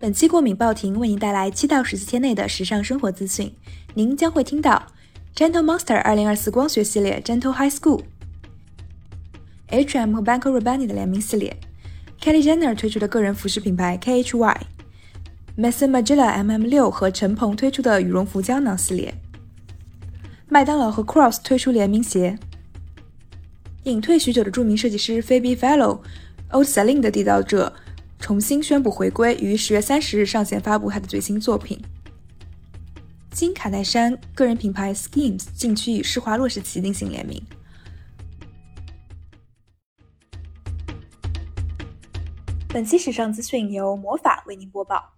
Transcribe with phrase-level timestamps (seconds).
[0.00, 3.52] 本期过敏报亭为您带来七到十四天内的时尚生活资讯。
[3.94, 4.86] 您将会听到
[5.34, 11.56] Gentle Monster 2024光学系列 Gentle High School，H&M 和 Banco Rabanne 的联名系列
[12.20, 19.12] ，Kelly Jenner 推出的个人服饰品牌 KHY，Maison Margiela MM6 和陈鹏推出的羽绒服胶囊系列，
[20.48, 22.38] 麦当劳和 Cross 推出联名鞋，
[23.82, 27.74] 隐退许久的著名设计师 Phoebe Philo，Old Celine 的缔造者。
[28.18, 31.80] 重新宣布回归，于十月三十日上线发布他的最新作品。
[33.30, 37.42] 金卡戴珊个人品牌 Skims 近期与施华洛世奇进行联名。
[42.68, 45.14] 本期时尚资讯由魔法为您播报。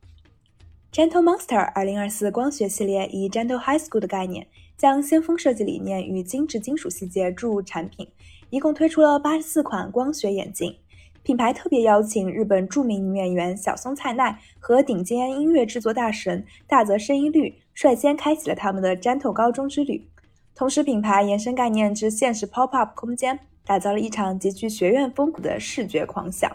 [0.92, 8.06] Gentle Monster 二零二四光学系列以 Gentle High School 的概念，将先锋设计理念与精致金属细节注入产品，
[8.51, 10.77] 一共推出了八十四款光学眼镜。
[11.23, 20.08] 品牌特别邀请日本著名女演员小松菜奈和顶尖音乐制作大神大泽伸一律率先开启了他们的 Gentle 高中之旅。
[20.55, 26.50] 同时，品牌延伸概念之现实 Pop Up 空间，打造了一场极具学院风骨的视觉狂想。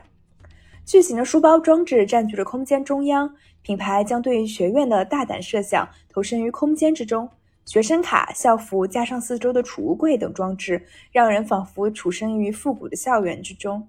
[0.83, 7.29] 巨型的书包装置占据了空间中央，品牌将对于学院的大胆设想投身于空间之中。
[7.65, 13.87] 学生卡、校服加上四周的储物柜等装置，让人仿佛处身于复古的校园之中。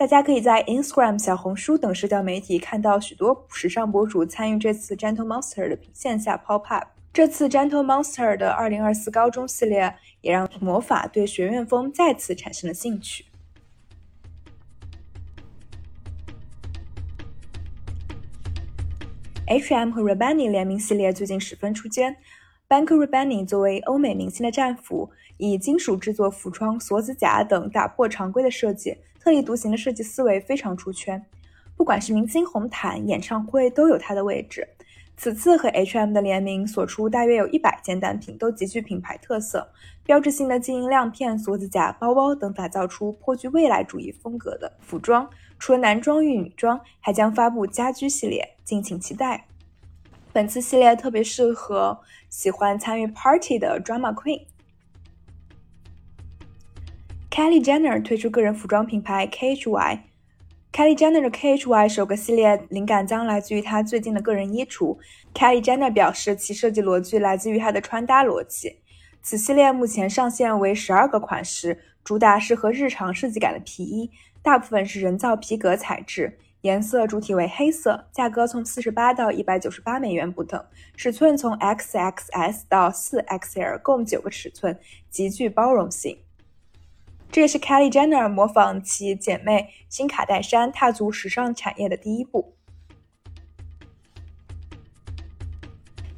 [0.00, 6.88] 大家可以在 Instagram、小红书等社交媒体看到许多时尚博主参与这次 Gentle Monster 的线下 Pop Up。
[7.12, 13.26] 这次 Gentle Monster 的2024高中系列也让魔法对学院风再次产生了兴趣。
[19.48, 22.16] H&M 和 Rabanne 联名系列最近十分出圈。
[22.70, 28.96] Banco Rabanne 作为欧美明星的战服，以金属制作服装、锁子甲等打破常规的设计。
[29.18, 31.20] 特立独行的设计思维非常出圈，
[31.76, 34.68] 不管是明星红毯、演唱会，都有它的位置。
[35.16, 39.68] 此次和 H&M 的联名所出大约有一百件单品，都极具品牌特色，
[40.04, 45.28] 标志性的金银亮片、锁子甲、包包等，打造出颇具未来主义风格的服装。
[45.58, 49.48] 除了男装与女装，还将发布家居系列，敬请期待。
[50.32, 54.46] 本次系列特别适合喜欢参与 party 的 drama queen。
[57.30, 60.00] Kelly Jenner 推出个人服装品牌 KHY。
[60.72, 64.96] Kelly Jenner 的 KHY 首个系列灵感将来自于她最近的个人衣橱。
[65.34, 68.76] Kelly Jenner 表示，其设计逻辑来自于她的穿搭逻辑。
[69.22, 74.10] 此系列目前上线为十二个款式，主打适合日常设计感的皮衣，
[74.42, 80.62] 大部分是人造皮革材质，颜色主体为黑色，价格从四十八到一百九十八美元不等，
[80.94, 84.78] 尺寸从 XXS 到四 XL，共九个尺寸，
[85.08, 86.18] 极具包容性。
[87.32, 92.54] 这也是 Kelly Jenner 模仿其姐妹金卡戴珊踏足时尚产业的第一步。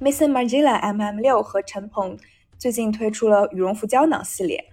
[0.00, 2.18] Maison Margiela MM6 和陈鹏
[2.58, 4.72] 最近推出了羽绒服胶囊系列，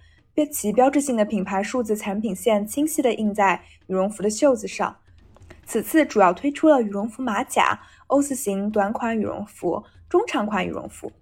[0.50, 4.96] 其标志性的品牌数字产品线清晰地印在羽绒服的袖子上。
[5.70, 11.12] 此次主要推出了羽绒服马甲、O 字型短款羽绒服、中长款羽绒服，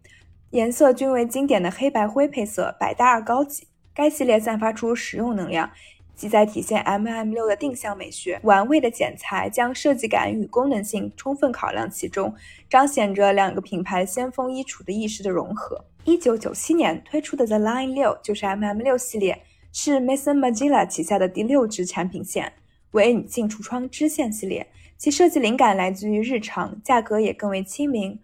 [0.53, 3.69] 颜色均为经典的黑白灰配色，百搭而高级。
[3.93, 5.71] 该系列散发出实用能量，
[6.15, 12.35] 既在体现 M M 六的定向美学，玩味的剪裁将设计感与功能性充分考量其中，
[12.71, 15.85] 彰显着两个品牌先锋衣橱的意识的融合。
[16.05, 19.43] 一九九七年推出的 The Line 六就是 M M 六系列，
[19.75, 22.51] 是 Maison Margiela 旗下的第六支产品线，
[22.93, 24.67] 为女性橱窗支线系列，
[24.97, 28.19] 其设计灵感来自于日常，价格也更为亲民。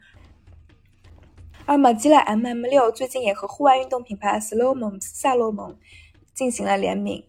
[1.66, 5.76] 而马吉拉 M M 六最近也和户外运动品牌 Salomon 赛洛蒙
[6.34, 7.24] 进行了联名，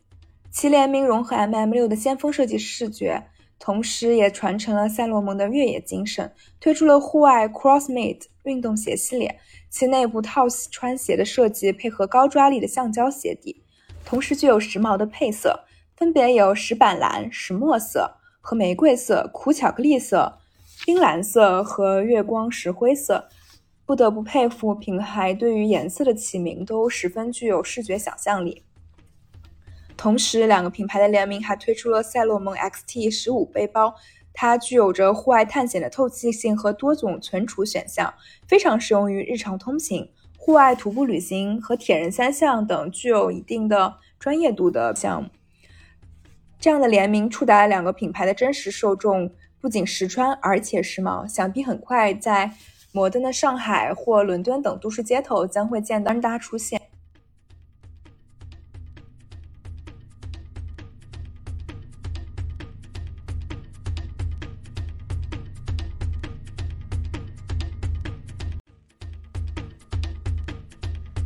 [0.51, 3.24] 其联名融合 M M 六的先锋设计视觉，
[3.59, 13.63] 同时也传承了赛洛蒙的越野精神，推出了户外 Crossmade 运动鞋系列，其内部套穿鞋的设计配合高抓力的橡胶鞋底，
[14.03, 20.39] 同时具有时髦的配色，分别有石板蓝、石墨色和玫瑰色、苦巧克力色、
[20.86, 23.30] 冰蓝色和月光石灰色。
[23.86, 28.63] 不得不佩服品牌对于颜色的起名都十分具有视觉想象力。
[29.95, 33.94] 同时，两个品牌的联名还推出了赛洛蒙 XT 十五背包，
[34.33, 38.12] 它具有着户外探险的透气性和多种存储选项，
[38.47, 45.30] 非常适用于日常通勤、户外徒步旅行和铁人三项等具有一定的专业度的项目。
[46.60, 49.31] 这样的联名触达了两个品牌的真实受众，
[49.62, 51.28] 不仅实穿，而且时髦。
[51.28, 52.52] 想必很快在
[52.92, 56.81] 摩登的上海或伦敦等都市街头将会见到安达出现。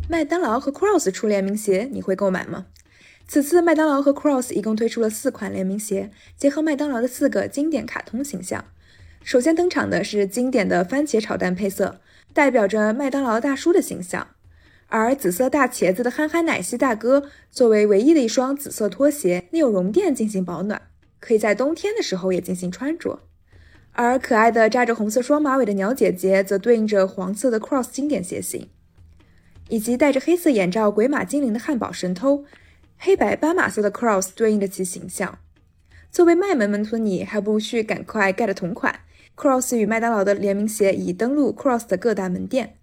[0.10, 2.66] 麦当劳和 Cross 出联名鞋，你会购买吗？
[3.30, 8.66] 此次麦当劳和 Cross 一共推出了四款联名鞋，结合麦当劳的四个经典卡通形象。
[9.24, 12.02] 首先登场的是经典的番茄炒蛋配色，
[12.34, 14.30] 代表着麦当劳大叔的形象。
[14.88, 20.82] 而紫色大茄子的憨憨奶昔大哥，作为唯一的一双紫色拖鞋，内有绒垫进行保暖，
[21.20, 23.20] 可以在冬天的时候也进行穿着。
[23.92, 28.70] 而可爱的扎着红色双马尾的鸟姐姐，则对应着黄色的 Cross 经典鞋型，
[29.68, 32.44] 以及戴着黑色眼罩鬼马精灵的汉堡神偷，
[33.02, 35.40] 黑白斑马色的 Cross 对应着其形象。
[36.12, 39.00] 作为麦门门徒，你还不去赶快 get 同款
[39.38, 42.76] Cross 与麦当劳的联名鞋已登陆 Cross 的各大门店。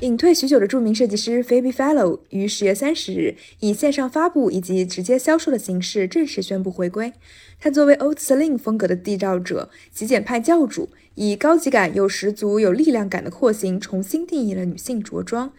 [0.00, 7.12] 隐退许久的著名设计师 Phoebe Philo 于十月三十日以线上发布以及直接销售的形式正式宣布回归。
[7.58, 15.52] 他作为 Old Sling 风格的缔造者、极简派教主，以高级感又十足有力量感的廓形重新定义了女性着装。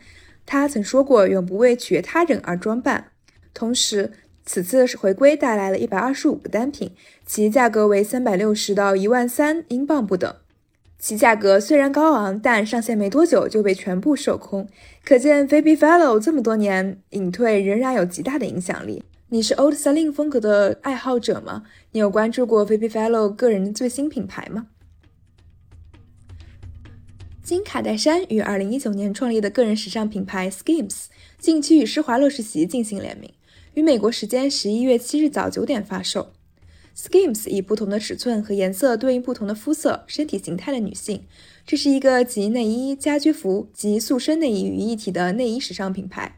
[0.48, 3.12] 他曾说过：“永不为取悦他人而装扮。”
[3.54, 4.12] 同时，
[4.46, 6.96] 此次回归带来了一百二十五个单品，
[7.26, 10.34] 其价格为三百六十到一万三英镑不等。
[10.98, 14.68] 其价格虽然高昂，但上线没多久就被全部售空，
[15.06, 19.04] 可见 Phoebe Philo 这么多年隐退仍然有极大的影响力。
[19.30, 21.64] 你是 Old Celine 风格的爱好者吗？
[21.92, 24.68] 你有关注过 Phoebe Philo 个人最新品牌吗？
[27.48, 31.06] 金卡戴珊于二零一九年创立的个人时尚品牌 Skims
[31.40, 33.32] 近期与施华洛世奇进行联名，
[33.74, 36.34] 于美国时间十一月七日早九点发售。
[36.94, 41.24] Skims 以不同的尺寸和颜色对应不同的肤色、身体形态的女性。
[41.66, 46.36] 这是一个集内衣、家居服及塑身内衣于一体的内衣时尚品牌。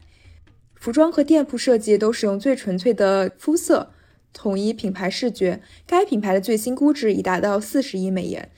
[0.76, 3.90] 服装和店铺设计都使用最纯粹的肤色，
[4.32, 5.60] 统一品牌视觉。
[5.88, 8.48] 该品牌的最新估值已达到四十亿美元，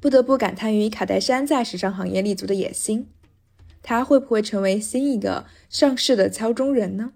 [0.00, 3.08] 不得不感叹于卡戴珊在时尚行业立足的野心。
[3.82, 7.12] 他会不会成为新一个上市的敲钟人呢？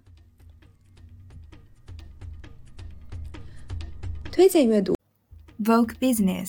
[4.31, 4.95] 推荐阅读
[5.65, 6.49] 《Vogue Business》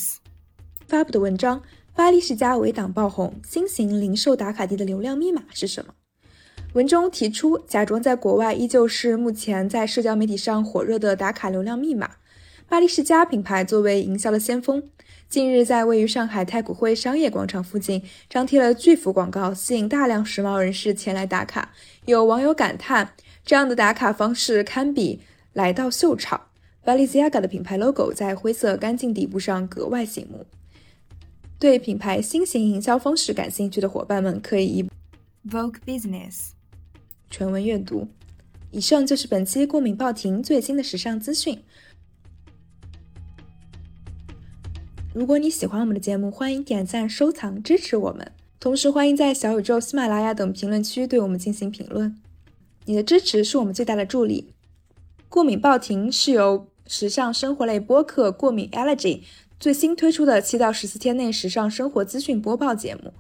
[0.88, 1.63] 发布的文章：
[1.95, 5.95] 巴黎世家围挡爆红，新型零售打卡地的流量密码是什么？
[6.74, 12.12] 文中提出，假装在国外依旧是目前在社交媒体上火热的打卡流量密码。
[12.71, 14.81] 巴黎世家品牌作为营销的先锋，
[15.27, 21.73] 近日在位于上海太古汇商业广场附近张贴了巨幅广告，吸引大量时髦人士前来打卡。
[22.06, 23.13] 有网友感叹，
[23.44, 25.19] 这样的打卡方式堪比
[25.51, 26.44] 来到秀场。
[26.85, 30.45] Balenciaga 的品牌 logo 在灰色干净底部上格外醒目。
[31.59, 34.83] 对品牌新型营销方式感兴趣的伙伴们，可以一
[35.45, 36.51] Vogue Business
[37.29, 38.07] 全文阅读。
[38.71, 41.62] 以上就是本期过敏报亭最新的时尚资讯。
[45.13, 48.31] 如果你喜欢我们的节目，欢迎点赞、收藏、支持我们。
[48.62, 52.16] 同时，欢迎在小宇宙、喜马拉雅等评论区对我们进行评论。
[52.86, 54.54] 你的支持是我们最大的助力。
[55.28, 59.19] 过敏报亭是由时尚生活类播客《过敏 Allergy》
[59.60, 63.13] 最新推出的七到十四天内时尚生活资讯播报节目。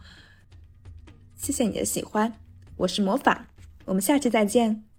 [1.35, 2.33] 谢谢你的喜欢，
[2.77, 3.47] 我是魔法，
[3.85, 4.90] 我们下期再见。